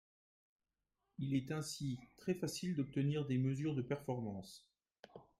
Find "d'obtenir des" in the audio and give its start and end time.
2.75-3.37